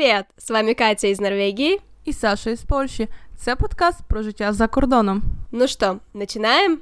[0.00, 0.26] Привет!
[0.36, 3.08] С вами Катя из Норвегии і Саша із Польщі.
[3.36, 5.22] Це подкаст про життя за кордоном.
[5.52, 6.80] Ну что, начинаем?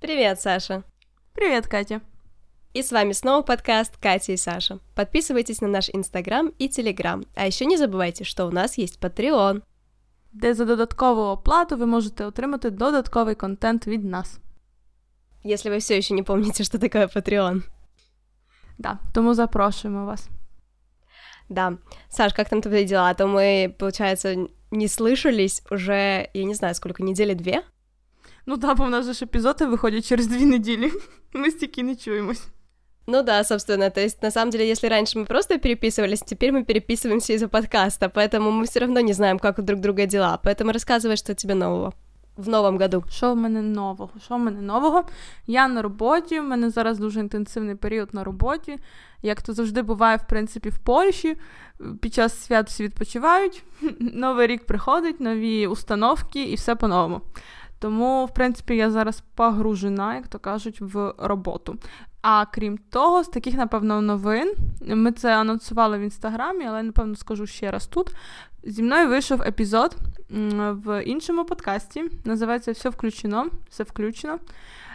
[0.00, 0.82] Привет, Саша.
[1.34, 2.00] Привет, Катя.
[2.74, 4.78] И с вами снова подкаст Катя и Саша.
[4.94, 7.24] Подписывайтесь на наш Инстаграм и Телеграм.
[7.34, 9.62] А еще не забывайте, что у нас есть Patreon.
[10.32, 14.40] Де за додаткову оплату ви можете отримати додатковий контент від нас.
[15.42, 17.62] Если вы все еще не помните, что такое Patreon.
[18.78, 20.28] Да, тому запрошуємо вас.
[21.48, 21.78] Да.
[22.08, 23.10] Саш, как там твои дела?
[23.10, 24.36] А то мы, получается,
[24.70, 27.62] не слышались уже, я не знаю, сколько, недели две?
[28.46, 30.92] Ну да, бо в нас же ж епізоди виходять через дві неділі.
[31.32, 32.46] Ми стільки не чуємось.
[33.06, 36.64] Ну да, собственно, то есть на самом деле, если раньше мы просто переписывались, теперь мы
[36.64, 40.40] переписываемся из-за подкаста, поэтому мы все равно не знаем, как у друг друга дела.
[40.44, 41.92] Поэтому рассказывай, что тебе нового
[42.37, 43.03] В новому году.
[43.09, 44.09] Що в мене нового?
[44.21, 45.03] Що в мене нового?
[45.47, 48.77] Я на роботі, в мене зараз дуже інтенсивний період на роботі.
[49.21, 51.37] Як то завжди буває, в принципі, в Польщі.
[52.01, 53.63] Під час свят всі відпочивають,
[53.99, 57.21] новий рік приходить, нові установки і все по-новому.
[57.79, 61.75] Тому, в принципі, я зараз погружена, як то кажуть, в роботу.
[62.21, 67.47] А крім того, з таких, напевно, новин, ми це анонсували в інстаграмі, але, напевно, скажу
[67.47, 68.15] ще раз тут.
[68.65, 69.95] Зі мною вийшов епізод
[70.71, 72.03] в іншому подкасті.
[72.23, 73.45] Називається Все включено.
[73.69, 74.39] Все включено.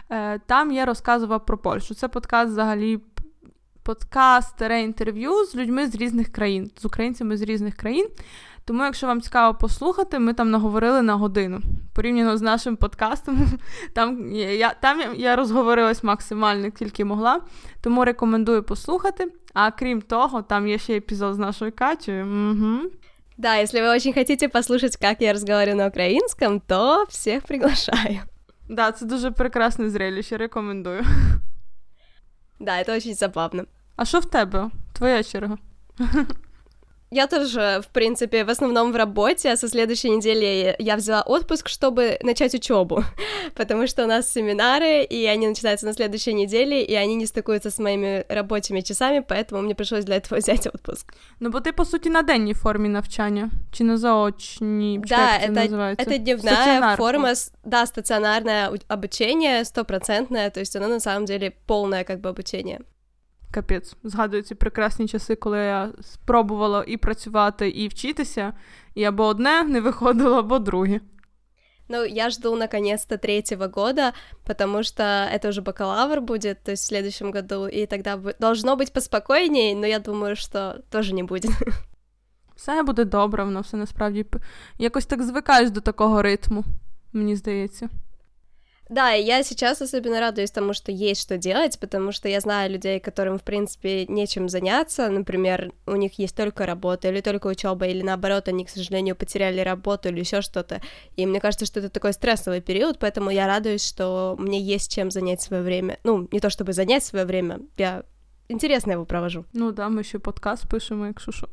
[0.09, 1.95] Е, там я розказував про Польщу.
[1.95, 2.99] Це подкаст взагалі.
[3.83, 8.07] Подкаст інтерв'ю з людьми з різних країн, з українцями з різних країн.
[8.65, 11.59] Тому, якщо вам цікаво послухати, ми там наговорили на годину.
[11.95, 13.47] Порівняно з нашим подкастом,
[13.93, 17.41] там я там я розговорилась максимально, тільки могла.
[17.81, 19.31] Тому рекомендую послухати.
[19.53, 22.25] А крім того, там є ще епізод з нашою Катєю.
[22.25, 22.91] Угу.
[23.37, 28.19] Да, если вы очень хотите послушать, как я разговариваю на украинском, то всех приглашаю.
[28.69, 31.05] Да, це дуже прекрасне зрелище, рекомендую.
[32.59, 33.65] Да, это очень забавно.
[33.95, 34.69] А що в тебе?
[34.93, 35.57] Твоя черга?
[37.10, 41.68] Я тоже, в принципе, в основном в работе, а со следующей недели я взяла отпуск,
[41.68, 43.04] чтобы начать учебу,
[43.54, 47.70] потому что у нас семинары, и они начинаются на следующей неделе, и они не стыкуются
[47.70, 51.14] с моими рабочими часами, поэтому мне пришлось для этого взять отпуск.
[51.40, 56.04] Ну, бо ти, по суті, на денній формі навчання, чи на заочній, да, это, называется?
[56.04, 62.20] это дневная форма, да, стационарное обучение, стопроцентное, то есть оно на самом деле полное как
[62.20, 62.80] бы обучение.
[63.51, 68.53] Капець, згадую ці прекрасні часи, коли я спробувала і працювати, і вчитися,
[68.95, 70.99] і або одне не виходило, або друге.
[71.89, 74.13] Ну, я жду наконец-то третьего года,
[74.45, 78.93] потому что это уже бакалавр будет, то есть в следующем году, и тогда должно быть
[78.93, 81.51] поспокойнее, но я думаю, что тоже не будет.
[82.55, 84.25] Все буде добре, воно все насправді
[84.77, 86.63] якось так звикаєш до такого ритму,
[87.13, 87.89] мені здається.
[88.91, 92.71] Да, и я сейчас особенно радуюсь тому, что есть что делать, потому что я знаю
[92.71, 95.09] людей, которым, в принципе, нечем заняться.
[95.09, 99.61] Например, у них есть только работа или только учеба, или наоборот, они, к сожалению, потеряли
[99.61, 100.81] работу или еще что-то.
[101.15, 105.09] И мне кажется, что это такой стрессовый период, поэтому я радуюсь, что мне есть чем
[105.09, 105.97] занять свое время.
[106.03, 108.03] Ну, не то чтобы занять свое время, я
[108.49, 109.45] интересно его провожу.
[109.53, 111.47] Ну да, мы еще подкаст пишем, якщо що.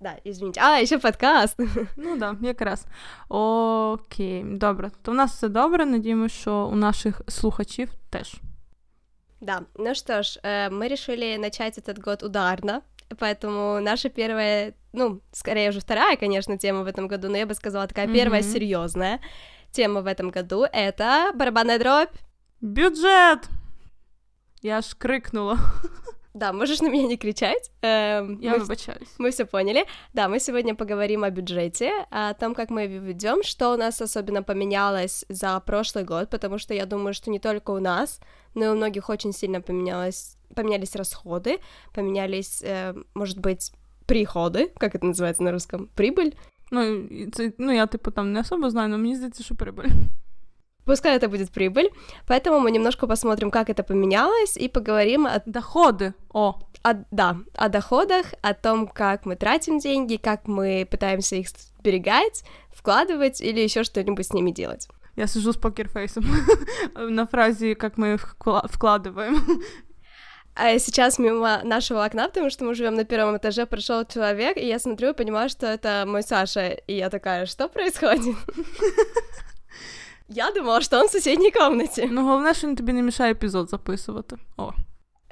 [0.00, 0.60] Да, извините.
[0.60, 1.60] А, ще подкаст.
[1.96, 2.86] Ну да, якраз.
[3.28, 4.90] Окей, добре.
[5.02, 5.86] То у нас все добре.
[5.86, 8.34] Надіємося, що у наших слухачів теж.
[9.40, 12.82] Да, ну что ж, э, мы решили начать этот год ударно,
[13.18, 17.54] поэтому наша первая, ну, скорее уже вторая, конечно, тема в этом году, но я бы
[17.54, 18.52] сказала такая первая mm-hmm.
[18.52, 19.20] серьезная
[19.70, 22.14] тема в этом году — это барабанная дробь.
[22.60, 23.48] Бюджет!
[24.62, 25.58] Я аж крикнула.
[26.35, 27.71] Да, можешь на меня не кричать.
[27.81, 29.07] Эм, Я мы, выбачаюсь.
[29.17, 29.85] Мы все поняли.
[30.13, 34.01] Да, мы сегодня поговорим о бюджете, о том, как мы его ведем, что у нас
[34.01, 38.19] особенно поменялось за прошлый год, потому что я думаю, что не только у нас,
[38.53, 41.59] но и у многих очень сильно поменялось, поменялись расходы,
[41.93, 43.71] поменялись, э, может быть,
[44.05, 46.33] приходы, как это называется на русском, прибыль.
[46.69, 47.07] Ну,
[47.57, 49.91] ну я типу там не особо знаю, но мені здається, що прибыль.
[50.85, 51.89] Пускай это будет прибыль.
[52.27, 55.41] Поэтому мы немножко посмотрим, как это поменялось, и поговорим о...
[55.45, 56.13] Доходы.
[56.31, 56.59] О.
[56.83, 62.43] О, да, о доходах, о том, как мы тратим деньги, как мы пытаемся их сберегать,
[62.71, 64.87] вкладывать или еще что-нибудь с ними делать.
[65.15, 66.25] Я сижу с покерфейсом
[66.95, 68.35] на фразе, как мы их
[68.69, 69.43] вкладываем.
[70.57, 74.65] А сейчас мимо нашего окна, потому что мы живем на первом этаже, прошел человек, и
[74.65, 76.69] я смотрю и понимаю, что это мой Саша.
[76.69, 78.35] И я такая, что происходит?
[80.27, 82.07] Я думала, что он в соседней комнате.
[82.11, 84.35] Ну, головне, що він тобі не мішає епізод записувати.
[84.57, 84.71] О.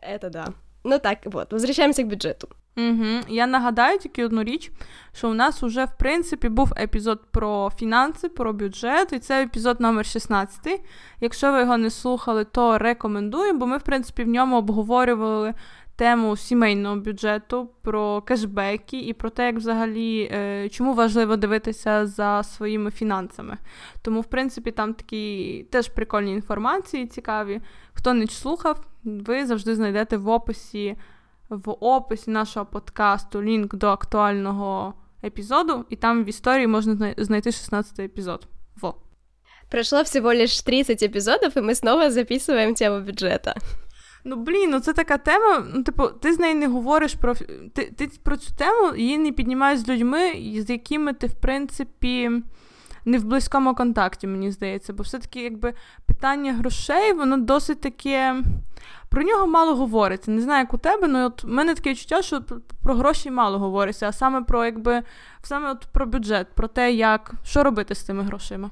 [0.03, 0.47] Это да.
[0.83, 2.47] Ну так, вот, возвращаемся к бюджету.
[2.77, 3.05] Угу.
[3.27, 4.71] Я нагадаю тільки одну річ,
[5.13, 9.79] що у нас вже, в принципі, був епізод про фінанси, про бюджет, і це епізод
[9.79, 10.81] номер 16.
[11.21, 15.53] Якщо ви його не слухали, то рекомендую, бо ми, в принципі, в ньому обговорювали
[15.95, 22.43] тему сімейного бюджету, про кешбеки і про те, як взагалі е, чому важливо дивитися за
[22.43, 23.57] своїми фінансами.
[24.01, 27.61] Тому, в принципі, там такі теж прикольні інформації цікаві.
[27.93, 30.97] Хто не слухав, ви завжди знайдете в описі
[31.49, 34.93] в описі нашого подкасту лінк до актуального
[35.23, 38.47] епізоду, і там в історії можна знайти 16 епізод.
[38.81, 38.95] Во.
[39.69, 43.51] Прошло всего лишь 30 епізодів, і ми знову записуємо тему бюджету.
[44.23, 45.65] Ну, блін, ну це така тема.
[45.73, 47.35] Ну, типу, ти з нею не говориш про
[47.73, 52.31] ти, ти про цю тему її не піднімаєш з людьми, з якими ти, в принципі,
[53.05, 54.93] не в близькому контакті, мені здається.
[54.93, 55.73] Бо все-таки, якби
[56.05, 58.43] питання грошей, воно досить таке.
[59.09, 60.31] Про нього мало говориться.
[60.31, 62.41] Не знаю, як у тебе, але от в мене таке відчуття, що
[62.83, 65.03] про гроші мало говориться, а саме про якби
[65.41, 68.69] саме от про бюджет, про те, як що робити з цими грошима.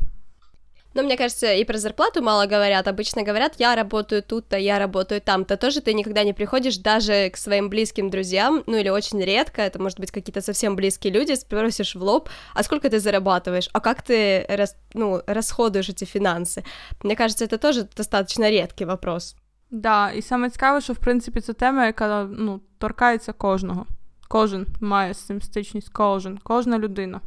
[0.97, 2.89] Ну, мне кажется, и про зарплату мало говорят.
[2.89, 5.59] Обычно говорят, я работаю тут-то, я работаю там-то.
[5.59, 9.79] Тоже ты никогда не приходишь даже к своим близким друзьям, ну или очень редко, это
[9.79, 14.01] может быть какие-то совсем близкие люди, спросишь в лоб, а сколько ты зарабатываешь, а как
[14.01, 16.65] ты рас, ну, расходуешь эти финансы.
[17.03, 19.37] Мне кажется, это тоже достаточно редкий вопрос.
[19.71, 23.87] Да, і саме цікаве, що в принципі це тема, яка ну, торкається кожного.
[24.29, 27.21] Кожен має з цим стичність, кожен, кожна людина.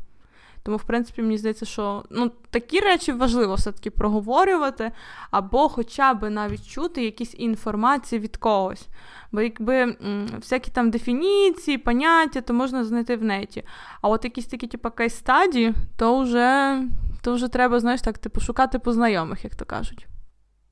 [0.63, 4.91] Тому, в принципі, мені здається, що ну, такі речі важливо все-таки проговорювати,
[5.31, 8.87] або хоча б навіть чути якісь інформації від когось.
[9.31, 13.63] Бо якби м, всякі там дефініції, поняття, то можна знайти в неті.
[14.01, 16.77] А от якісь такі, типу, кейс-стадії, то вже
[17.21, 20.07] то вже треба, знаєш, так, типу, шукати по знайомих, як то кажуть.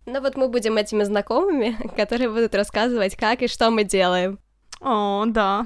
[0.06, 4.40] Ну вот мы будем этими знакомыми, которые будут рассказывать, как и что мы делаем.
[4.80, 5.66] О, да.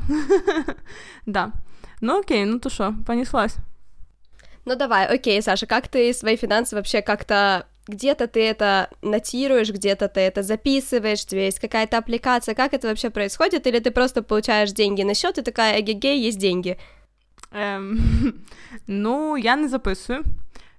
[1.26, 1.52] да.
[2.02, 3.58] Ну окей, ну то что, понеслась.
[4.66, 10.08] Ну давай, окей, Саша, как ты свои финансы вообще как-то где-то ты это нотируешь, где-то
[10.08, 14.22] ты это записываешь, у тебя есть какая-то аппликация, как это вообще происходит, или ты просто
[14.22, 16.78] получаешь деньги на счет и такая, эгегей, есть деньги?
[17.52, 18.00] Ем,
[18.88, 20.24] ну, я не записую.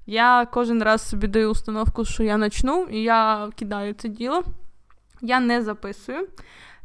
[0.07, 4.45] Я кожен раз собі даю установку, що я начну, і я кидаю це діло.
[5.21, 6.29] Я не записую.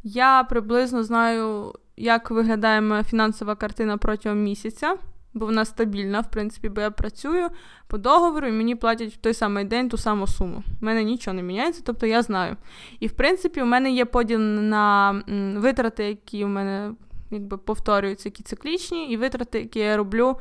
[0.02, 4.96] Я приблизно знаю, як виглядає моя фінансова картина протягом місяця
[5.33, 7.49] Бо вона стабільна, в принципі, бо я працюю
[7.87, 10.63] по договору і мені платять в той самий день ту саму суму.
[10.81, 12.57] У мене нічого не міняється, тобто я знаю.
[12.99, 15.11] І в принципі, у мене є поділ на
[15.57, 16.91] витрати, які у мене
[17.31, 20.37] якби повторюються, які циклічні, і витрати, які я роблю.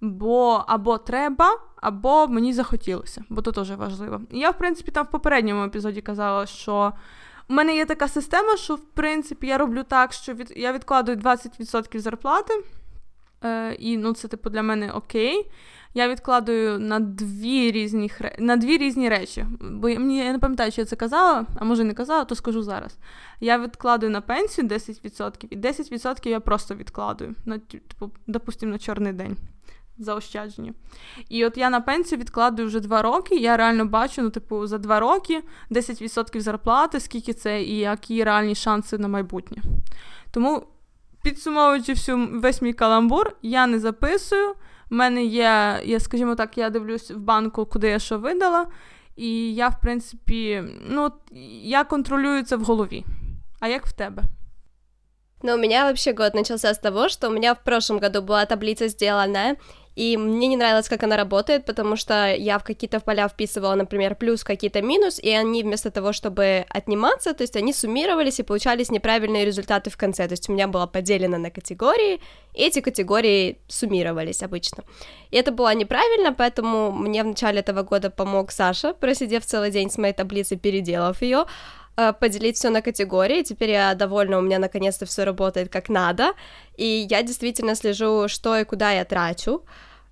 [0.00, 4.20] Бо або треба, або мені захотілося, бо то теж важливо.
[4.30, 6.92] Я, в принципі, там в попередньому епізоді казала, що
[7.48, 11.18] у мене є така система, що в принципі я роблю так, що від я відкладую
[11.18, 12.54] 20% зарплати.
[13.44, 15.50] Е, І ну, це, типу, для мене окей.
[15.94, 19.46] Я відкладую на дві різні на дві різні речі.
[19.60, 22.62] Бо мені я не пам'ятаю, чи я це казала, а може не казала, то скажу
[22.62, 22.98] зараз.
[23.40, 29.12] Я відкладую на пенсію 10%, і 10% я просто відкладую, на, типу, допустимо, на чорний
[29.12, 29.36] день.
[29.98, 30.74] Заощадження.
[31.28, 33.36] І от я на пенсію відкладую вже два роки.
[33.36, 38.54] Я реально бачу, ну, типу, за два роки 10% зарплати, скільки це і які реальні
[38.54, 39.62] шанси на майбутнє.
[40.30, 40.66] Тому
[41.30, 44.50] підсумовуючи всю весь мій каламбур, я не записую.
[44.90, 48.66] У мене є, я, скажімо так, я дивлюсь в банку, куди я що видала.
[49.16, 51.12] І я, в принципі, ну,
[51.62, 53.04] я контролюю це в голові.
[53.60, 54.22] А як в тебе?
[55.42, 58.46] Ну, у меня вообще год начался с того, что у меня в прошлом году была
[58.46, 59.56] таблица сделанная,
[59.98, 64.14] и мне не нравилось, как она работает, потому что я в какие-то поля вписывала, например,
[64.14, 68.92] плюс, какие-то минус, и они вместо того, чтобы отниматься, то есть они суммировались и получались
[68.92, 72.20] неправильные результаты в конце, то есть у меня было поделено на категории,
[72.54, 74.84] и эти категории суммировались обычно.
[75.32, 79.90] И это было неправильно, поэтому мне в начале этого года помог Саша, просидев целый день
[79.90, 81.46] с моей таблицей, переделав ее,
[81.96, 83.42] э, поделить все на категории.
[83.42, 86.34] Теперь я довольна, у меня наконец-то все работает как надо,
[86.76, 89.64] и я действительно слежу, что и куда я трачу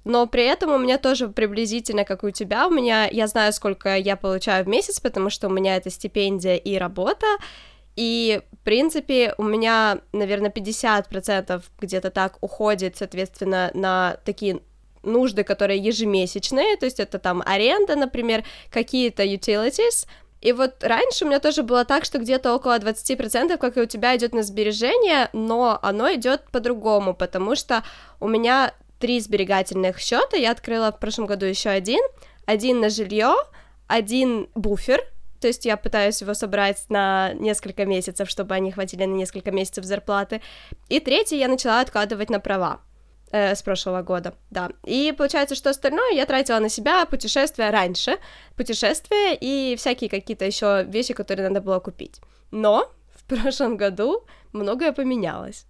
[0.07, 3.53] но при этом у меня тоже приблизительно, как и у тебя, у меня, я знаю,
[3.53, 7.27] сколько я получаю в месяц, потому что у меня это стипендия и работа,
[7.97, 14.61] и, в принципе, у меня, наверное, 50% где-то так уходит, соответственно, на такие
[15.03, 20.07] нужды, которые ежемесячные, то есть это там аренда, например, какие-то utilities,
[20.41, 23.87] и вот раньше у меня тоже было так, что где-то около 20%, как и у
[23.87, 27.83] тебя, идет на сбережения, но оно идет по-другому, потому что
[28.21, 30.37] у меня три сберегательных счета.
[30.37, 32.00] Я открыла в прошлом году еще один.
[32.45, 33.35] Один на жилье,
[33.87, 35.00] один буфер,
[35.41, 39.85] то есть я пытаюсь его собрать на несколько месяцев, чтобы они хватили на несколько месяцев
[39.85, 40.41] зарплаты.
[40.88, 42.81] И третий я начала откладывать на права
[43.31, 44.71] э, с прошлого года, да.
[44.85, 48.19] И получается, что остальное я тратила на себя, путешествия раньше,
[48.57, 52.21] путешествия и всякие какие-то еще вещи, которые надо было купить.
[52.50, 55.67] Но в прошлом году многое поменялось.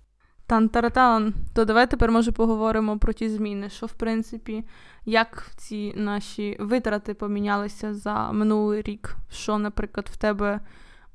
[0.46, 4.64] Тан-таратан, то давай тепер може поговоримо про ті зміни, що в принципі,
[5.04, 10.60] як ці наші витрати помінялися за минулий рік, що, наприклад, в тебе.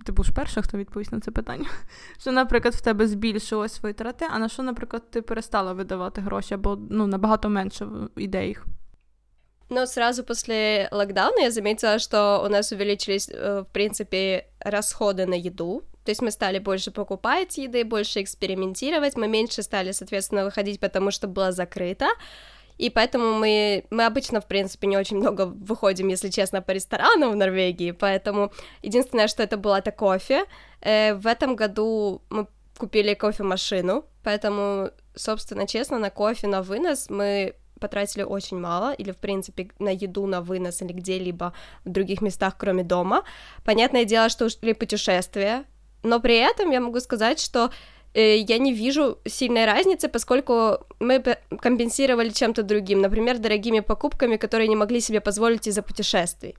[0.06, 1.70] Ти будеш перша, хто відповість на це питання.
[2.20, 6.78] Що, наприклад, в тебе збільшилось витрати, а на що, наприклад, ти перестала видавати гроші, або
[6.90, 8.66] ну, набагато менше іде їх?
[9.70, 15.84] Но сразу после локдауна я заметила, что у нас увеличились, в принципе, расходы на еду.
[16.04, 21.12] То есть мы стали больше покупать еды, больше экспериментировать, мы меньше стали, соответственно, выходить, потому
[21.12, 22.08] что было закрыто.
[22.78, 27.32] И поэтому мы, мы обычно, в принципе, не очень много выходим, если честно, по ресторанам
[27.32, 27.92] в Норвегии.
[27.92, 30.46] Поэтому единственное, что это было, это кофе.
[30.82, 37.54] Э, в этом году мы купили кофемашину, поэтому, собственно, честно, на кофе, на вынос мы
[37.80, 41.54] потратили очень мало, или, в принципе, на еду, на вынос, или где-либо
[41.86, 43.24] в других местах, кроме дома.
[43.66, 45.66] Понятное дело, что ушли путешествия,
[46.04, 47.72] но при этом я могу сказать, что
[48.14, 51.24] э, я не вижу сильной разницы, поскольку мы
[51.60, 56.56] компенсировали чем-то другим, например, дорогими покупками, которые не могли себе позволить из-за путешествий.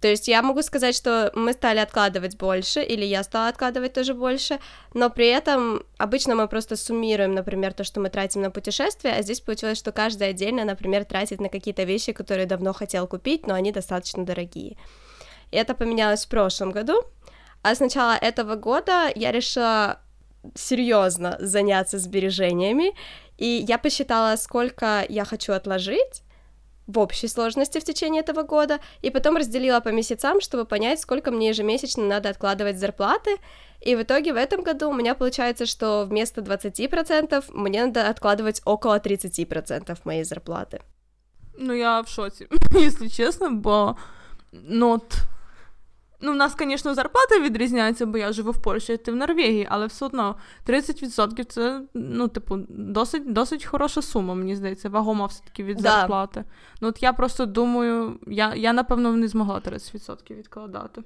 [0.00, 4.14] То есть я могу сказать, что мы стали откладывать больше, или я стала откладывать тоже
[4.14, 4.60] больше,
[4.94, 9.22] но при этом обычно мы просто суммируем, например, то, что мы тратим на путешествия, а
[9.22, 13.54] здесь получилось, что каждый отдельно, например, тратит на какие-то вещи, которые давно хотел купить, но
[13.54, 14.76] они достаточно дорогие.
[15.50, 17.02] И это поменялось в прошлом году,
[17.70, 20.00] а с начала этого года я решила
[20.54, 22.94] серьезно заняться сбережениями,
[23.36, 26.22] и я посчитала, сколько я хочу отложить
[26.86, 31.30] в общей сложности в течение этого года, и потом разделила по месяцам, чтобы понять, сколько
[31.30, 33.36] мне ежемесячно надо откладывать зарплаты,
[33.82, 38.62] и в итоге в этом году у меня получается, что вместо 20% мне надо откладывать
[38.64, 40.80] около 30% моей зарплаты.
[41.58, 43.96] Ну, я в шоці, если честно, бо
[44.52, 45.02] ну,
[46.25, 49.85] Ну, в нас, звісно, зарплата відрізняється, бо я живу в Польщі, ти в Норвегії, але
[49.85, 50.35] все одно
[50.67, 55.91] 30% це, ну, типу, досить досить хороша сума, мені здається, вагома все-таки від да.
[55.91, 56.43] зарплати.
[56.81, 61.03] Ну, от я просто думаю, я, я напевно, не змогла 30% відкладати.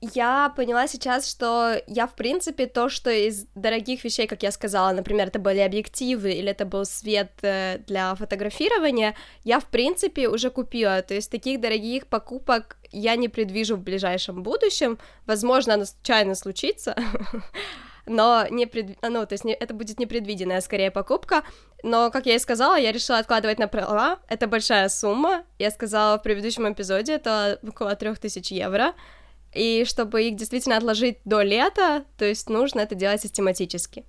[0.00, 4.92] я поняла сейчас, что я, в принципе, то, что из дорогих вещей, как я сказала,
[4.92, 10.50] например, это были объективы или это был свет э, для фотографирования, я, в принципе, уже
[10.50, 11.00] купила.
[11.02, 14.99] То есть таких дорогих покупок я не предвижу в ближайшем будущем.
[15.25, 16.95] Возможно, оно случайно случится,
[18.05, 19.01] но не пред...
[19.01, 19.53] ну, то есть не...
[19.53, 21.43] это будет непредвиденная скорее покупка,
[21.83, 26.17] но, как я и сказала, я решила откладывать на права, это большая сумма, я сказала
[26.17, 28.93] в предыдущем эпизоде, это около 3000 евро,
[29.53, 34.05] и чтобы их действительно отложить до лета, то есть нужно это делать систематически.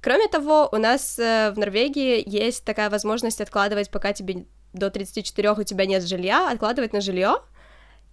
[0.00, 5.52] Кроме того, у нас э, в Норвегии есть такая возможность откладывать, пока тебе до 34
[5.52, 7.38] у тебя нет жилья, откладывать на жилье.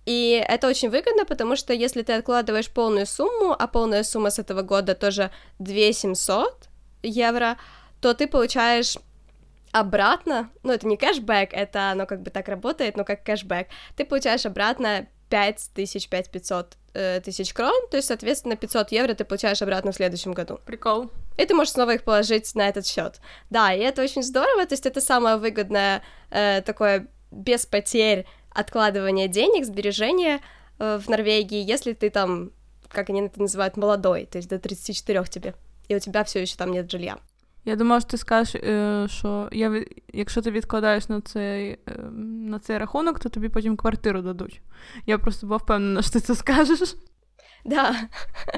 [0.05, 4.39] И это очень выгодно, потому что если ты откладываешь полную сумму, а полная сумма с
[4.39, 6.69] этого года тоже 2 700
[7.01, 7.57] евро,
[8.01, 8.97] то ты получаешь
[9.71, 14.05] обратно, ну это не кэшбэк, это оно как бы так работает, но как кэшбэк, ты
[14.05, 19.25] получаешь обратно 5 тысяч, 5 500 э, тысяч крон, то есть, соответственно, 500 евро ты
[19.25, 20.59] получаешь обратно в следующем году.
[20.65, 21.09] Прикол.
[21.37, 23.19] И ты можешь снова их положить на этот счет.
[23.49, 29.28] Да, и это очень здорово, то есть это самое выгодное э, такое без потерь откладывание
[29.28, 30.40] денег, сбережения
[30.78, 32.50] э, в Норвегии, если ты там,
[32.88, 35.54] как они это называют, молодой, то есть до 34 тебе,
[35.88, 37.18] и у тебя все еще там нет жилья.
[37.64, 38.62] Я думаю, що ти скажеш,
[39.10, 41.78] що я, якщо ти відкладаєш на цей
[42.12, 44.60] на цей рахунок, то тобі потім квартиру дадуть.
[45.06, 46.96] Я просто була впевнена, що ти це скажеш.
[47.65, 47.95] Да,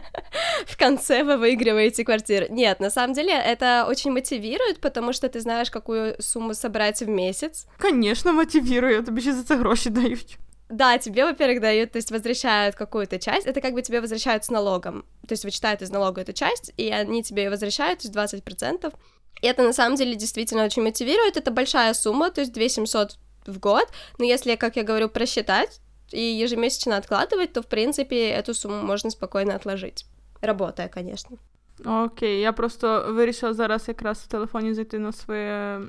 [0.68, 2.46] в конце вы выигрываете квартиру.
[2.50, 7.08] Нет, на самом деле это очень мотивирует, потому что ты знаешь, какую сумму собрать в
[7.08, 7.68] месяц.
[7.78, 10.38] Конечно, мотивирует, тобі ще за це гроші дають.
[10.70, 14.50] Да, тебе, во-первых, дают, то есть возвращают какую-то часть, это как бы тебе возвращают с
[14.50, 18.44] налогом, то есть вычитают из налога эту часть, и они тебе ее возвращают, то есть
[18.44, 18.94] 20%,
[19.42, 23.18] и это на самом деле действительно очень мотивирует, это большая сумма, то есть 2 700
[23.46, 23.88] в год,
[24.18, 25.80] но если, как я говорю, просчитать
[26.14, 30.06] и ежемесячно откладывать, то, в принципе, эту сумму можно спокойно отложить,
[30.42, 31.38] работая, конечно.
[31.86, 35.82] Окей, я просто вирішила зараз якраз в телефоні зайти на своє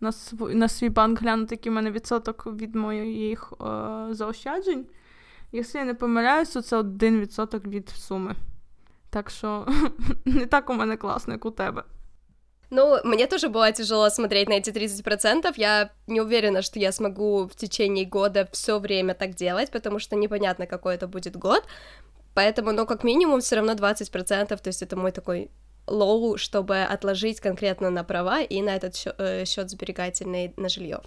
[0.00, 3.64] на свій, на свій банк глянути, який в мене відсоток від моїх е,
[4.10, 4.86] заощаджень.
[5.52, 8.34] Якщо я не помиляюсь, то це 1% від суми.
[9.10, 9.66] Так що
[10.24, 11.82] не так у мене класно, як у тебе.
[12.74, 15.52] Ну, мне тоже было тяжело смотреть на эти 30%.
[15.56, 20.16] Я не уверена, что я смогу в течение года все время так делать, потому что
[20.16, 21.64] непонятно, какой это будет год.
[22.32, 25.50] Поэтому, ну, как минимум, все равно 20%, то есть это мой такой
[25.86, 31.02] лоу, чтобы отложить конкретно на права и на этот счет э, сберегательный на жилье.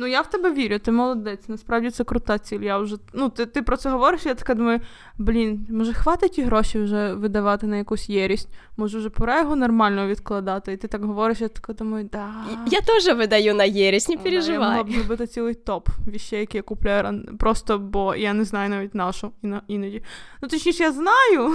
[0.00, 1.48] Ну, я в тебе вірю, ти молодець.
[1.48, 2.60] Насправді це крута ціль.
[2.60, 4.80] Я вже ну, ти ти про це говориш, я така думаю,
[5.18, 8.48] блін, може, хватить ті гроші вже видавати на якусь єрість?
[8.76, 10.72] Може, вже пора його нормально відкладати.
[10.72, 12.30] І ти так говориш, я така думаю, да.
[12.66, 14.70] Я теж видаю на єрість, не переживай.
[14.70, 18.70] Я могла б зробити цілий топ віщей, які я купляю просто, бо я не знаю
[18.70, 19.30] навіть на що
[19.68, 20.02] іноді.
[20.42, 21.54] Ну, точніше, я знаю.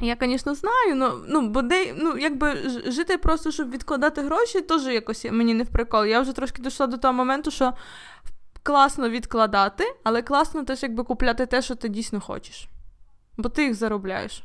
[0.00, 4.86] Я, звісно, знаю, но, ну, бо де, ну, якби жити просто, щоб відкладати гроші, теж
[4.86, 6.04] якось мені не в прикол.
[6.04, 7.72] Я вже трошки дійшла до того моменту, що
[8.62, 12.68] класно відкладати, але класно теж якби купляти те, що ти дійсно хочеш.
[13.36, 14.42] Бо ти їх заробляєш.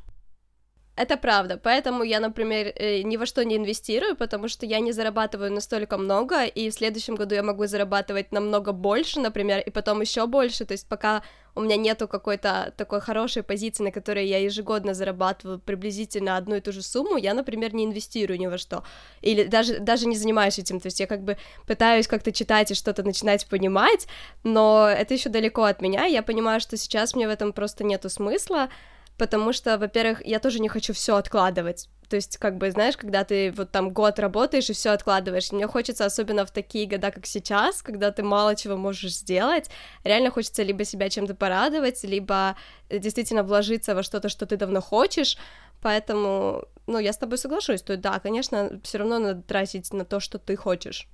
[0.95, 4.93] Это правда, поэтому я, например, э, ни во что не инвестирую, потому что я не
[4.93, 9.99] зарабатываю настолько много, и в следующем году я могу зарабатывать намного больше, например, и потом
[9.99, 11.21] еще больше, то есть пока
[11.53, 16.61] у меня нету какой-то такой хорошей позиции, на которой я ежегодно зарабатываю приблизительно одну и
[16.61, 18.85] ту же сумму, я, например, не инвестирую ни во что,
[19.21, 21.37] или даже, даже не занимаюсь этим, то есть я как бы
[21.67, 24.07] пытаюсь как-то читать и что-то начинать понимать,
[24.43, 28.09] но это еще далеко от меня, я понимаю, что сейчас мне в этом просто нету
[28.09, 28.69] смысла,
[29.17, 31.89] потому что, во-первых, я тоже не хочу все откладывать.
[32.10, 35.67] То есть, как бы, знаешь, когда ты вот там год работаешь и все откладываешь, мне
[35.67, 39.69] хочется, особенно в такие года, как сейчас, когда ты мало чего можешь сделать,
[40.03, 42.55] реально хочется либо себя чем-то порадовать, либо
[42.89, 45.38] действительно вложиться во что-то, что ты давно хочешь,
[45.81, 50.19] поэтому, ну, я с тобой соглашусь, то да, конечно, все равно надо тратить на то,
[50.19, 51.07] что ты хочешь.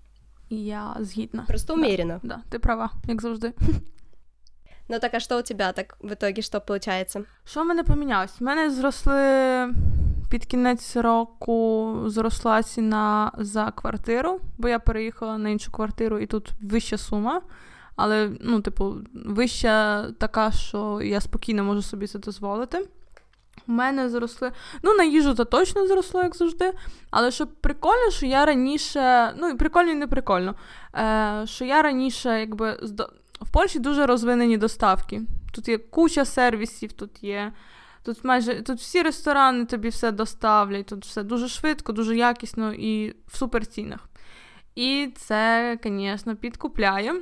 [0.50, 1.46] Я згідна.
[1.48, 2.20] Просто умеренно.
[2.24, 3.53] Да, да, ти права, як завжди.
[4.91, 7.15] Ну так, а що у тебе так в итоге, що виходить?
[7.45, 8.41] Що в мене помінялось?
[8.41, 9.69] У мене зросли
[10.29, 16.51] під кінець року зросла ціна за квартиру, бо я переїхала на іншу квартиру, і тут
[16.62, 17.41] вища сума.
[17.95, 22.88] Але, ну, типу, вища така, що я спокійно можу собі це дозволити.
[23.67, 24.51] У мене зросли.
[24.83, 26.71] Ну, на їжу то точно зросло, як завжди.
[27.12, 29.33] Але що прикольно, що я раніше.
[29.38, 30.55] Ну, і прикольно і не прикольно.
[30.95, 32.79] Е, Що я раніше, якби,
[33.41, 35.21] в Польщі дуже розвинені доставки.
[35.51, 37.53] Тут є куча сервісів, тут є.
[38.03, 43.16] Тут майже тут всі ресторани тобі все доставлять, тут все дуже швидко, дуже якісно і
[43.27, 44.09] в суперцінах.
[44.75, 47.13] І це, звісно, підкупляє.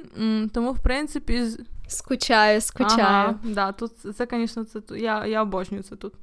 [0.54, 1.46] Тому, в принципі,
[1.88, 3.00] скучаю, скучаю.
[3.00, 6.14] Ага, да, тут це, звісно, це я я обожнюю це тут.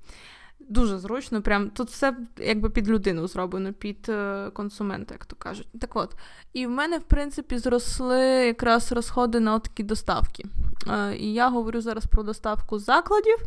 [0.58, 5.68] Дуже зручно, прям тут все якби під людину зроблено, під е, консумента, як то кажуть.
[5.80, 6.16] Так от.
[6.52, 10.44] І в мене, в принципі, зросли якраз розходи на такі доставки.
[10.90, 13.38] Е, і я говорю зараз про доставку закладів.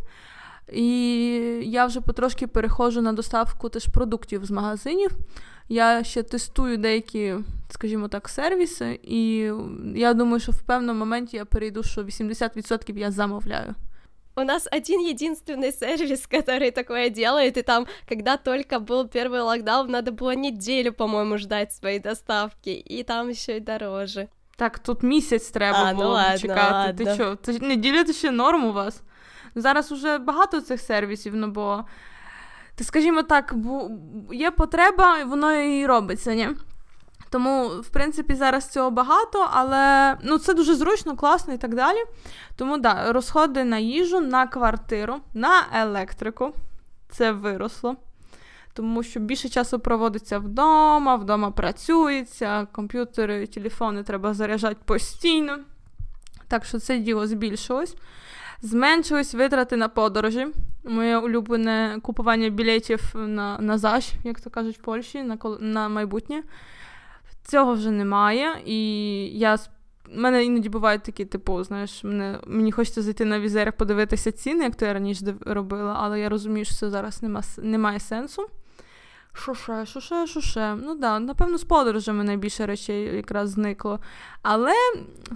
[0.74, 0.86] І
[1.63, 5.12] я вже потрошки переходжу на доставку теж продуктів з магазинів.
[5.69, 7.36] Я ще тестую деякі,
[7.69, 9.52] скажімо так, сервіси, і
[9.95, 13.76] я думаю, що в певному моменті я перейду, що 80% я замовляю.
[14.38, 19.90] У нас один единственный сервис, который такое делает, и там, когда только был первый локдаун,
[19.90, 24.29] надо было неделю, по-моему, ждать своей доставки, и там еще и дороже.
[24.57, 26.73] Так, тут місяць треба а, було ну ладно, чекати.
[26.73, 27.05] Ладно.
[27.05, 27.37] Ти що?
[27.37, 29.03] Ти неділя це ще норм у вас?
[29.55, 31.85] Зараз уже багато цих сервісів, ну бо,
[32.75, 33.55] ти скажімо так,
[34.33, 36.49] є потреба, воно і робиться, ні?
[37.29, 41.97] Тому, в принципі, зараз цього багато, але ну, це дуже зручно, класно і так далі.
[42.55, 46.53] Тому да, розходи на їжу, на квартиру, на електрику.
[47.10, 47.95] Це виросло.
[48.73, 55.60] Тому що більше часу проводиться вдома, вдома працюється, комп'ютери, телефони треба заряджати постійно.
[56.47, 57.95] Так що це діло збільшилось.
[58.62, 60.47] Зменшились витрати на подорожі.
[60.84, 66.43] Моє улюблене купування білетів на на ЗАЖ, як то кажуть в Польщі, на на майбутнє.
[67.50, 68.62] Цього вже немає.
[68.66, 68.80] І
[69.40, 69.58] я
[70.16, 74.64] у мене іноді бувають такі, типу, знаєш, мене, мені хочеться зайти на візерах, подивитися ціни,
[74.64, 78.50] як то я раніше робила, але я розумію, що це зараз нема, немає сенсу.
[79.34, 80.76] Що ще, що ще, що ще?
[80.76, 84.00] Ну да, напевно, з подорожами найбільше речей якраз зникло.
[84.42, 84.74] Але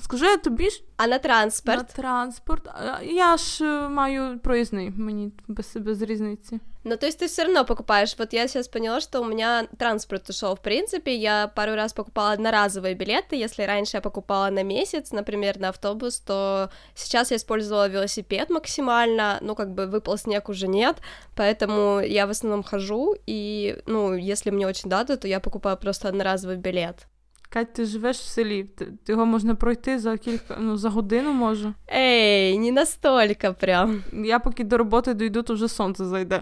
[0.01, 0.83] скажу я тобі ж.
[0.97, 1.77] А на транспорт?
[1.77, 2.69] На транспорт.
[3.03, 6.59] Я ж е, маю проїзний, мені без, без різниці.
[6.83, 8.15] Ну, то есть ты все равно покупаешь.
[8.17, 10.55] Вот я сейчас поняла, что у меня транспорт ушел.
[10.55, 13.37] В принципе, я пару раз покупала одноразовые билеты.
[13.37, 19.37] Если раньше я покупала на месяц, например, на автобус, то сейчас я использовала велосипед максимально.
[19.41, 20.97] Ну, как бы выпал снег уже нет,
[21.35, 23.15] поэтому я в основном хожу.
[23.25, 27.07] И, ну, если мне очень надо, то я покупаю просто одноразовый билет.
[27.53, 28.69] Кать, ти живеш в селі,
[29.07, 31.73] його можна пройти за кілька, ну, за годину може.
[31.95, 34.03] Ей, не настолько прям.
[34.13, 36.41] Я поки до роботи дойду, то вже сонце зайде.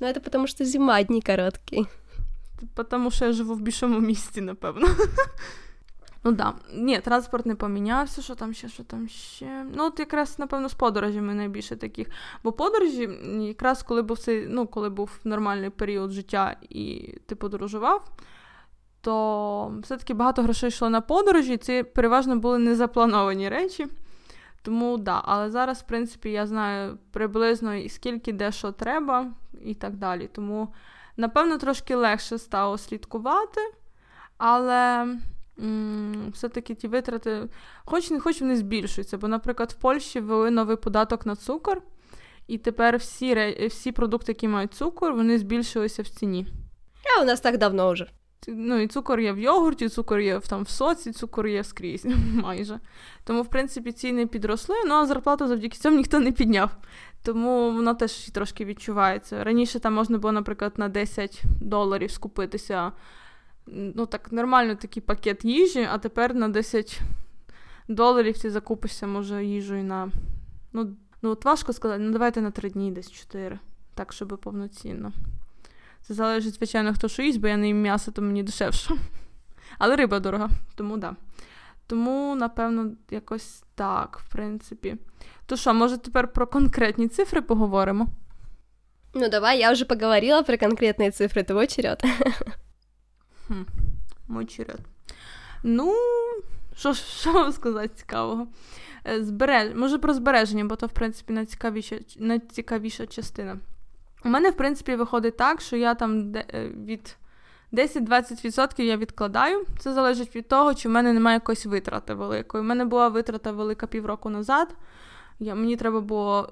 [0.00, 1.86] Ну, это потому что зима, дни короткие.
[2.90, 4.88] тому що я живу в більшому місті, напевно.
[6.24, 6.54] Ну да.
[6.74, 9.66] Ні, транспорт не помінявся, що там ще, що там ще.
[9.74, 12.08] Ну, от якраз, напевно, з подорожами найбільше таких.
[12.44, 13.08] Бо подорожі,
[13.40, 18.10] якраз коли був цей, ну, коли був нормальний період життя і ти подорожував,
[19.02, 23.86] то все-таки багато грошей йшло на подорожі, і це переважно були незаплановані речі.
[24.62, 29.26] Тому да, але зараз, в принципі, я знаю приблизно скільки де що треба
[29.64, 30.28] і так далі.
[30.32, 30.68] Тому,
[31.16, 33.60] напевно, трошки легше стало слідкувати,
[34.38, 35.06] але
[35.58, 37.48] м- все-таки ті витрати,
[37.84, 39.18] хоч не хоч вони збільшуються.
[39.18, 41.82] Бо, наприклад, в Польщі ввели новий податок на цукор,
[42.46, 46.46] і тепер всі всі продукти, які мають цукор, вони збільшилися в ціні.
[47.18, 48.10] А у нас так давно вже.
[48.48, 52.80] Ну, і цукор є в йогурті, цукор є там в соці, цукор є скрізь майже.
[53.24, 56.70] Тому, в принципі, ціни підросли, ну а зарплату завдяки цьому ніхто не підняв.
[57.22, 59.44] Тому воно теж трошки відчувається.
[59.44, 62.92] Раніше там можна було, наприклад, на 10 доларів скупитися
[63.66, 67.00] ну так, нормально такий пакет їжі, а тепер на 10
[67.88, 70.10] доларів ти закупишся, може, їжею на.
[70.72, 73.58] Ну, ну от важко сказати, ну давайте на 3 дні, десь 4,
[73.94, 75.12] так, щоб повноцінно.
[76.02, 78.94] Це залежить, звичайно, хто що їсть, бо я не їм м'ясо, то мені дешевше.
[79.78, 81.16] Але риба дорога, тому да.
[81.86, 84.96] Тому, напевно, якось так, в принципі.
[85.46, 88.06] То що, може, тепер про конкретні цифри поговоримо?
[89.14, 92.02] Ну, давай, я вже поговорила про конкретні цифри, твой черед.
[93.46, 93.62] Хм,
[94.28, 94.80] Мой черед.
[95.62, 95.94] Ну,
[96.76, 98.46] що що вам сказати цікавого?
[99.08, 99.74] Е, збереж...
[99.74, 103.58] Може, про збереження, бо то, в принципі, найцікавіша, найцікавіша частина.
[104.24, 107.16] У мене, в принципі, виходить так, що я там е, від
[107.72, 109.64] 10-20% я відкладаю.
[109.78, 112.64] Це залежить від того, чи в мене немає якоїсь витрати великої.
[112.64, 114.74] У мене була витрата велика півроку назад.
[115.38, 116.50] Я, Мені треба було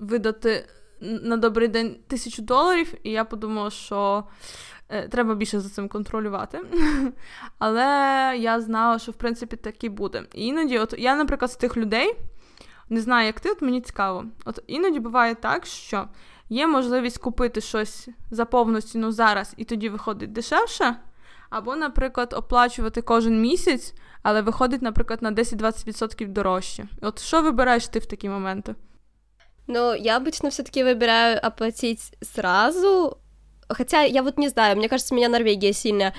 [0.00, 0.66] видати
[1.00, 4.24] на добрий день тисячу доларів, і я подумала, що
[4.88, 6.60] е, треба більше за цим контролювати.
[7.58, 7.84] Але
[8.38, 10.24] я знала, що в принципі так і буде.
[10.34, 12.14] І іноді, от я, наприклад, з тих людей,
[12.88, 14.24] не знаю, як ти, от мені цікаво.
[14.44, 16.08] От іноді буває так, що
[16.50, 20.96] є можливість купити щось за повну ціну зараз, і тоді виходить дешевше.
[21.50, 26.88] Або, наприклад, оплачувати кожен місяць, але виходить, наприклад, на 10-20% дорожче.
[27.02, 28.74] От що вибираєш ти в такі моменти?
[29.66, 33.16] Ну, я обычно все-таки выбираю оплатить сразу.
[33.68, 36.12] Хотя я вот не знаю, мне кажется, меня Норвегия сильно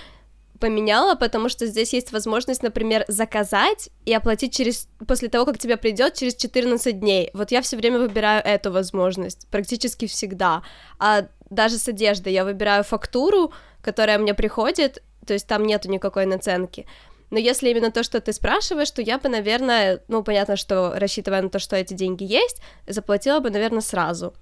[0.61, 5.77] поменяла, потому что здесь есть возможность, например, заказать и оплатить через после того, как тебе
[5.77, 7.31] придет через 14 дней.
[7.35, 10.62] Вот я все время выбираю эту возможность, практически всегда.
[10.99, 16.27] А даже с одеждой я выбираю фактуру, которая мне приходит, то есть там нету никакой
[16.27, 16.87] наценки.
[17.31, 21.43] Но если именно то, что ты спрашиваешь, то я бы, наверное, ну, понятно, что рассчитывая
[21.43, 24.33] на то, что эти деньги есть, заплатила бы, наверное, сразу.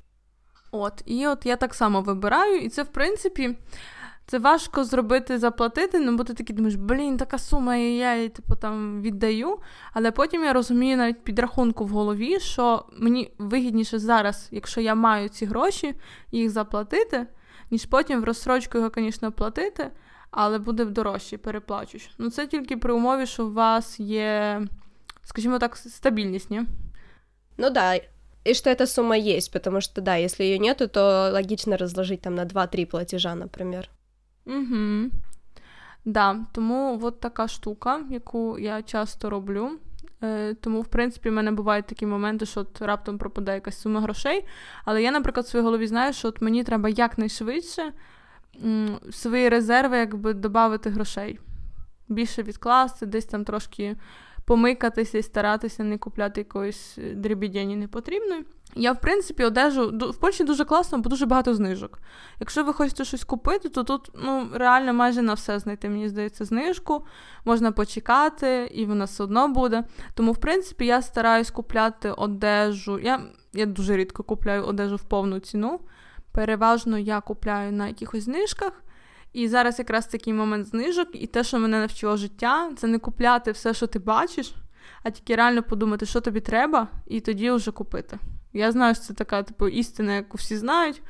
[0.70, 3.56] От, і от я так само вибираю, і це, в принципі,
[4.29, 8.29] це важко зробити, заплатити, ну бо ти такий думаєш, блін, така сума, і я її
[8.29, 9.57] типу, там віддаю.
[9.93, 15.29] Але потім я розумію навіть підрахунку в голові, що мені вигідніше зараз, якщо я маю
[15.29, 15.95] ці гроші,
[16.31, 17.27] їх заплатити,
[17.71, 19.91] ніж потім в розсрочку його, звісно, платити,
[20.31, 22.09] але буде дорожче, переплачуєш.
[22.17, 24.61] Ну це тільки при умові, що у вас є,
[25.23, 26.61] скажімо так, стабільність, ні?
[27.57, 27.95] Ну да,
[28.47, 32.35] и что эта сумма есть, потому что, да, если ее нету, то логично разложить там
[32.35, 33.89] на 2-3 платежа, например.
[34.49, 35.09] Угу.
[36.05, 39.71] Да, тому от така штука, яку я часто роблю.
[40.23, 44.01] Е, Тому, в принципі, в мене бувають такі моменти, що от раптом пропадає якась сума
[44.01, 44.45] грошей.
[44.85, 47.93] Але я, наприклад, в своїй голові знаю, що от мені треба якнайшвидше
[48.65, 51.39] м, свої резерви якби додати грошей.
[52.07, 53.95] Більше відкласти, десь там трошки
[54.45, 58.45] помикатися і старатися не купляти якоїсь дрібідені непотрібної.
[58.79, 61.99] Я, в принципі, одежу в Польщі дуже класно, бо дуже багато знижок.
[62.39, 66.45] Якщо ви хочете щось купити, то тут ну, реально майже на все знайти, мені здається,
[66.45, 67.05] знижку.
[67.45, 69.83] Можна почекати, і вона все одно буде.
[70.13, 72.99] Тому, в принципі, я стараюсь купляти одежу.
[72.99, 73.21] Я
[73.53, 75.79] я дуже рідко купляю одежу в повну ціну.
[76.31, 78.83] Переважно я купляю на якихось знижках.
[79.33, 83.51] І зараз якраз такий момент знижок, і те, що мене навчило життя, це не купляти
[83.51, 84.55] все, що ти бачиш,
[85.03, 88.19] а тільки реально подумати, що тобі треба, і тоді вже купити.
[88.53, 91.01] Я знаю, що це така типу, істина, яку всі знають.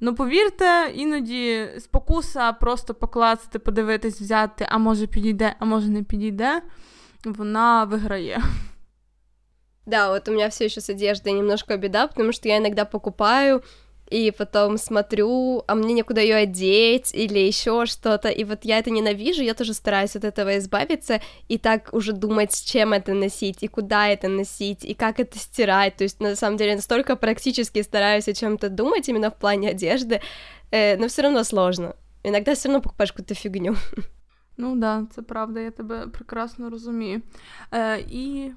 [0.00, 6.62] Ну, повірте, іноді спокуса просто покласти, подивитись, взяти, а може підійде, а може не підійде,
[7.24, 8.42] вона виграє.
[9.86, 13.62] Да, вот у меня все еще с одеждой немножко беда, потому что я иногда покупаю
[14.12, 18.90] и потом смотрю, а мне некуда ее одеть или еще что-то, и вот я это
[18.90, 23.62] ненавижу, я тоже стараюсь от этого избавиться и так уже думать, с чем это носить,
[23.62, 27.82] и куда это носить, и как это стирать, то есть на самом деле настолько практически
[27.82, 30.20] стараюсь о чем-то думать именно в плане одежды,
[30.70, 31.94] э, но все равно сложно.
[32.24, 33.76] иногда все равно покупаешь какую-то фигню.
[34.56, 37.22] Ну да, це правда, я тебе прекрасно розумію.
[37.72, 38.50] Е, І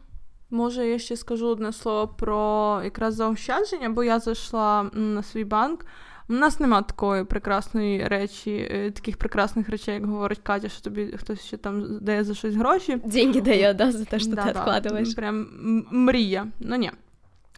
[0.56, 5.86] може я ще скажу одне слово про якраз заощадження, бо я зайшла на свій банк.
[6.30, 11.06] У нас нема такої прекрасної речі, е, таких прекрасних речей, як говорить Катя, що тобі
[11.18, 12.98] хтось ще там дає за щось гроші.
[13.06, 15.16] Деньги дає, да, за те, що да, ти відкладаєш.
[15.16, 15.48] Прям
[15.92, 16.48] мрія.
[16.60, 16.92] Ну ні.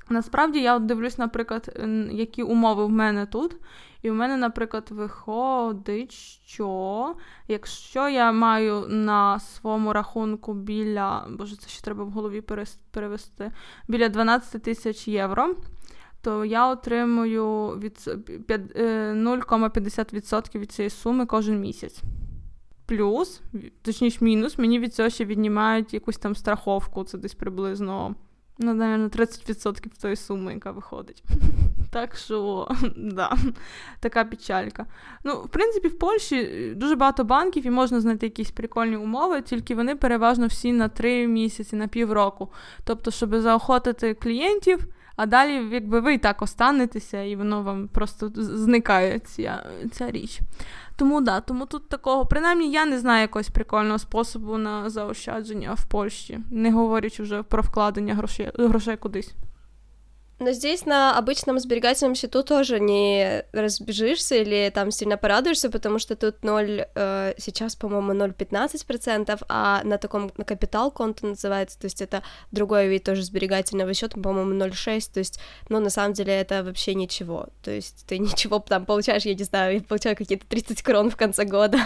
[0.09, 1.79] Насправді я от дивлюсь, наприклад,
[2.11, 3.55] які умови в мене тут.
[4.01, 7.15] І в мене, наприклад, виходить, що
[7.47, 12.43] якщо я маю на своєму рахунку біля, боже, це ще треба в голові
[12.91, 13.51] перевести,
[13.87, 15.55] біля 12 тисяч євро,
[16.21, 22.01] то я отримую від 0,50% е, від цієї суми кожен місяць.
[22.85, 23.41] Плюс,
[23.81, 28.15] точніше, мінус, мені від цього ще віднімають якусь там страховку, це десь приблизно.
[28.59, 31.23] Ну, наверное, 30% тої суми, яка виходить.
[31.91, 33.37] Так що, да,
[33.99, 34.85] така печалька.
[35.23, 39.41] Ну, в принципі, в Польщі е, дуже багато банків і можна знайти якісь прикольні умови,
[39.41, 42.51] тільки вони переважно всі на 3 місяці, на півроку.
[42.83, 44.87] Тобто, щоб заохотити клієнтів,
[45.17, 50.39] а далі, якби ви і так останетеся, і воно вам просто зникає ця, ця річ.
[50.95, 55.85] Тому да, тому тут такого, принаймні, я не знаю якогось прикольного способу на заощадження в
[55.85, 59.33] Польщі, не говорячи вже про вкладення грошей, грошей кудись.
[60.39, 66.15] Но здесь на обычном сберегательном счету тоже не разбежишься или там сильно порадуешься, потому что
[66.15, 72.01] тут 0, э, сейчас, по-моему, 0,15%, а на таком на капитал конто называется, то есть
[72.01, 72.21] это
[72.51, 76.93] другой вид тоже сберегательного счета, по-моему, 0,6, то есть, ну, на самом деле это вообще
[76.93, 81.09] ничего, то есть ты ничего там получаешь, я не знаю, я получаю какие-то 30 крон
[81.09, 81.79] в конце года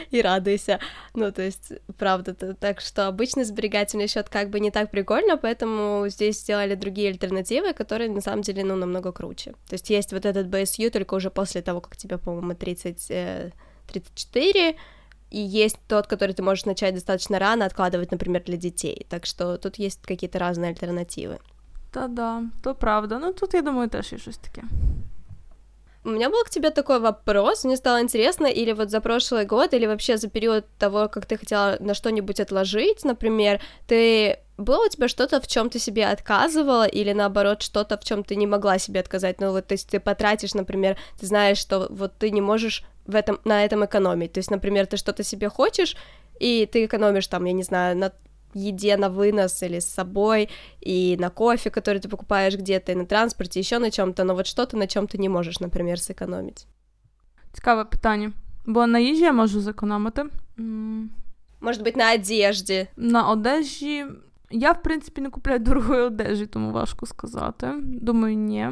[0.10, 0.78] и радуйся,
[1.14, 6.06] ну, то есть, правда, так что обычный сберегательный счет как бы не так прикольно, поэтому
[6.08, 9.52] здесь сделали другие альтернативы, которые на самом деле, ну, намного круче.
[9.68, 13.52] То есть есть вот этот BSU только уже после того, как тебе, по-моему, 30,
[13.86, 14.74] 34, э,
[15.30, 19.06] и есть тот, который ты можешь начать достаточно рано откладывать, например, для детей.
[19.08, 21.38] Так что тут есть какие-то разные альтернативы.
[21.92, 23.18] Та-да, то правда.
[23.18, 24.62] Ну, тут, я думаю, теж щось таке.
[26.02, 29.74] У меня был к тебе такой вопрос, мне стало интересно, или вот за прошлый год,
[29.74, 34.88] или вообще за период того, как ты хотела на что-нибудь отложить, например, ты было у
[34.88, 38.78] тебя что-то, в чем ты себе отказывала, или наоборот, что-то, в чем ты не могла
[38.78, 39.40] себе отказать?
[39.40, 43.14] Ну, вот, то есть ты потратишь, например, ты знаешь, что вот ты не можешь в
[43.14, 44.32] этом, на этом экономить.
[44.32, 45.96] То есть, например, ты что-то себе хочешь,
[46.38, 48.12] и ты экономишь там, я не знаю, на
[48.55, 50.49] еде на вынос или с собой,
[50.81, 54.47] и на кофе, который ты покупаешь где-то, и на транспорте, еще на чем-то, но вот
[54.47, 56.67] что-то, на чем ты не можешь, например, сэкономить.
[57.53, 58.31] Цікаве питання.
[58.65, 60.25] Бо на їжі я можу зекономити.
[61.61, 62.87] Може бути, на одежді.
[62.97, 64.05] На одежі.
[64.51, 67.73] Я, в принципі, не купляю дорогої одежі, тому важко сказати.
[67.83, 68.69] Думаю, ні.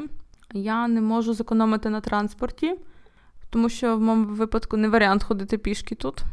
[0.53, 2.75] Я не можу зекономити на транспорті,
[3.49, 6.23] тому що в моєму випадку не варіант ходити пішки тут.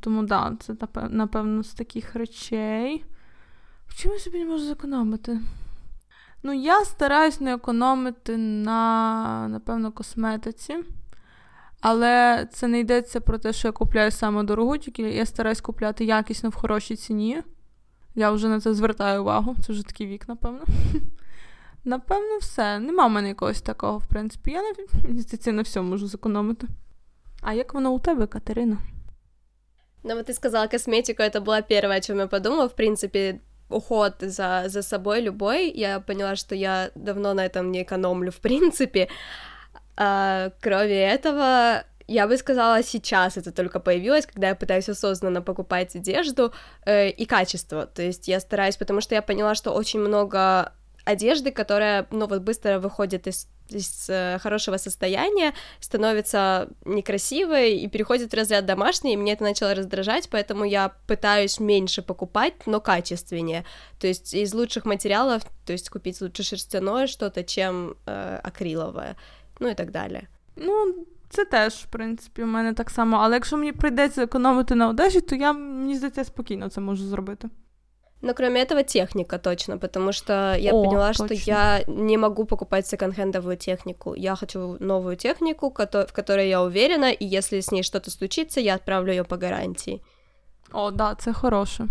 [0.00, 0.74] Тому да, це
[1.10, 3.04] напевно з таких речей.
[3.96, 5.40] Чому я собі не можу зекономити?
[6.42, 10.76] Ну, я стараюсь не економити на, напевно, косметиці.
[11.80, 16.04] Але це не йдеться про те, що я купляю саме дорогу, тільки я стараюсь купляти
[16.04, 17.42] якісно в хорошій ціні.
[18.14, 19.56] Я вже на це звертаю увагу.
[19.66, 20.60] Це вже такий вік, напевно.
[21.84, 22.78] Напевно, все.
[22.78, 24.50] Нема в мене якогось такого, в принципі.
[24.50, 26.68] Я навіть на всьому можу зекономити.
[27.40, 28.78] А як воно у тебе, Катерина?
[30.02, 32.68] Ну вот ты сказала косметику, это была первое, о чем я подумала.
[32.68, 35.70] В принципе, уход за, за собой любой.
[35.70, 39.08] Я поняла, что я давно на этом не экономлю, в принципе.
[39.96, 45.96] А, кроме этого, я бы сказала, сейчас это только появилось, когда я пытаюсь осознанно покупать
[45.96, 46.52] одежду
[46.84, 47.86] э, и качество.
[47.86, 50.72] То есть я стараюсь, потому что я поняла, что очень много
[51.04, 58.31] одежды, которая, ну, вот быстро выходит из из э, хорошего состояния, становится некрасивой и переходит
[58.31, 63.65] в разряд домашний, и мне это начало раздражать, поэтому я пытаюсь меньше покупать, но качественнее.
[63.99, 69.15] То есть из лучших материалов, то есть купить лучше шерстяное что-то, чем э, акриловое,
[69.59, 70.27] ну и так далі.
[70.55, 73.17] Ну, це теж, в принципі, у мене так само.
[73.17, 77.49] Але якщо мені прийдеться економити на одежі, то я мені здається спокійно це можу зробити.
[78.22, 81.26] Но кроме этого техника точно, потому что я О, поняла, точно.
[81.26, 84.14] что я не могу покупать секонд-хендовую технику.
[84.14, 88.76] Я хочу новую технику, в которой я уверена, и если с ней что-то случится, я
[88.76, 90.00] отправлю ее по гарантии.
[90.72, 91.88] О, да, це хороше.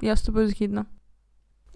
[0.00, 0.86] Я с тобой згідна.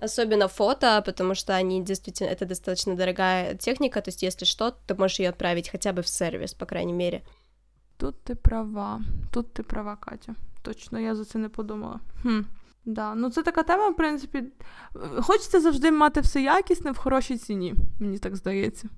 [0.02, 4.94] Особенно фото, потому что они действительно, это достаточно дорогая техника, то есть если что, ты
[4.94, 7.22] можешь ее отправить хотя бы в сервис, по крайней мере.
[7.96, 10.34] Тут ти права, тут ти права, Катя.
[10.62, 12.00] Точно, я за це не подумала.
[12.22, 12.40] Хм.
[12.85, 14.43] Да, ну це така тема, в принципі.
[15.21, 18.89] Хочеться завжди мати все якісне в хорошій ціні, мені так здається.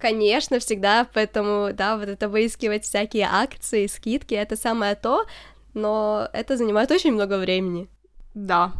[0.00, 5.26] Конечно, всегда, поэтому, да, вот это выискивать всякие акции, скидки, это самое то,
[5.74, 7.88] но это занимает очень много времени.
[8.34, 8.72] Да,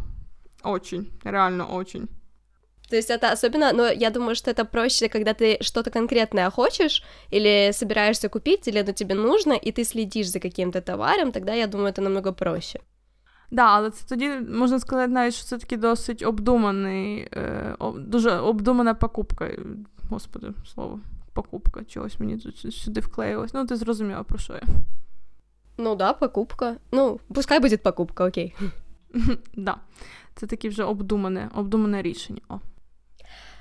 [0.63, 2.07] очень, реально очень.
[2.89, 7.03] То есть это особенно, но я думаю, что это проще, когда ты что-то конкретное хочешь
[7.31, 11.67] или собираешься купить, или оно тебе нужно, и ты следишь за каким-то товаром, тогда я
[11.67, 12.79] думаю, это намного проще.
[13.52, 18.94] Да, але це тоді можна сказати навіть, що це такий досить обдуманий, е, дуже обдумана
[18.94, 19.50] покупка.
[20.10, 21.00] Господи, слово,
[21.32, 23.54] покупка чогось мені тут сюди вклеїлось.
[23.54, 24.62] Ну, ти зрозуміла, про що я.
[25.78, 26.76] Ну да, покупка.
[26.92, 28.54] Ну, пускай буде покупка, окей.
[29.56, 29.76] Да.
[30.34, 32.40] Це таке вже обдумане, обдумане рішення.
[32.48, 32.58] О.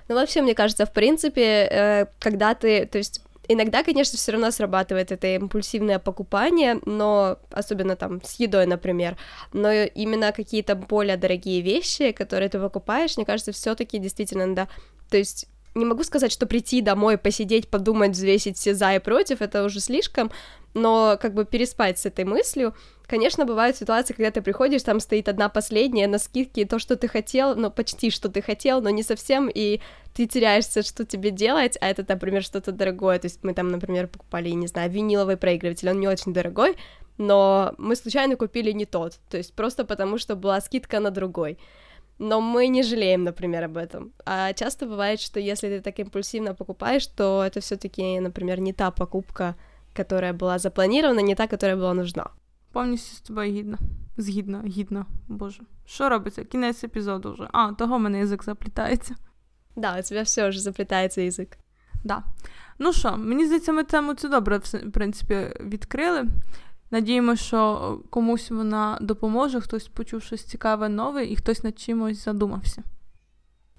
[0.09, 4.49] Ну, вообще, мне кажется, в принципе, э, когда ты, то есть Иногда, конечно, все равно
[4.51, 9.17] срабатывает это импульсивное покупание, но особенно там с едой, например.
[9.51, 14.69] Но именно какие-то более дорогие вещи, которые ты покупаешь, мне кажется, все-таки действительно, да.
[15.09, 19.41] То есть не могу сказать, что прийти домой, посидеть, подумать, взвесить все за и против,
[19.41, 20.31] это уже слишком,
[20.73, 22.75] но как бы переспать с этой мыслью.
[23.07, 27.07] Конечно, бывают ситуации, когда ты приходишь, там стоит одна последняя на скидке, то, что ты
[27.07, 29.81] хотел, но почти что ты хотел, но не совсем, и
[30.13, 33.19] ты теряешься, что тебе делать, а это, например, что-то дорогое.
[33.19, 36.77] То есть мы там, например, покупали, не знаю, виниловый проигрыватель, он не очень дорогой,
[37.17, 41.57] но мы случайно купили не тот, то есть просто потому, что была скидка на другой.
[42.20, 44.12] Но мы не жалеем, например, об этом.
[44.24, 48.90] А часто бывает, что если ты так импульсивно покупаешь, то это все-таки, например, не та
[48.90, 49.54] покупка,
[49.94, 52.30] которая была запланирована, не та, которая была нужна.
[52.72, 53.78] Повністю з тобою гідно.
[54.16, 55.62] Згідно, гідно, боже.
[55.86, 56.44] Що робиться?
[56.44, 57.48] Кінець епізоду вже.
[57.52, 59.14] А, того в мене язик заплітається.
[59.76, 61.58] Да, у тебе все вже заплітається язик.
[62.04, 62.22] Да.
[62.78, 66.24] Ну що, мені здається, ми тему цю добре, в принципі, відкрили.
[66.90, 72.82] Надіємося, що комусь вона допоможе, хтось почув щось цікаве нове і хтось над чимось задумався.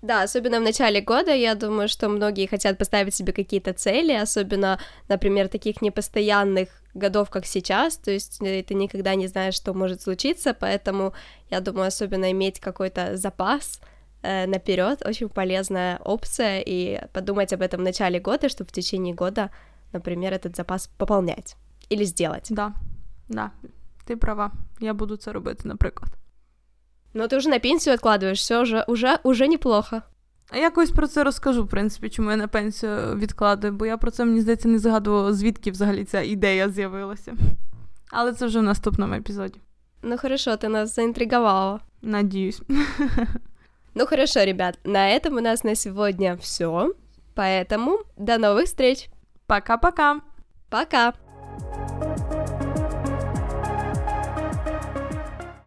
[0.01, 4.79] Да, особенно в начале года, я думаю, что многие хотят поставить себе какие-то цели, особенно,
[5.09, 10.01] например, таких непостоянных годов, как сейчас, то есть э, ты никогда не знаешь, что может
[10.01, 11.13] случиться, поэтому
[11.49, 13.81] я думаю, особенно иметь какой-то запас
[14.21, 19.15] э, наперед очень полезная опция, и подумать об этом в начале года, чтобы в течение
[19.15, 19.49] года,
[19.93, 21.55] например, этот запас пополнять
[21.89, 22.47] или сделать.
[22.49, 22.73] Да,
[23.31, 23.51] да,
[24.07, 26.11] ты права, я буду це робити, наприклад.
[27.13, 30.01] Ну, ти вже на пенсію відкладуєш, все вже, уже, уже неплохо.
[30.49, 33.97] А я якось про це розкажу, в принципі, чому я на пенсію відкладую, бо я
[33.97, 37.35] про це, мені здається, не згадувала, звідки взагалі ця ідея з'явилася.
[38.11, 39.61] Але це вже в наступному епізоді.
[40.03, 41.79] Ну хорошо, ти нас заинтриговала.
[42.01, 42.61] Надіюсь.
[43.95, 46.93] Ну хорошо, ребят, на этом у нас на сегодня все.
[47.35, 49.09] Поэтому до новых встреч.
[49.47, 50.21] Пока-пока.
[50.69, 51.13] Пока.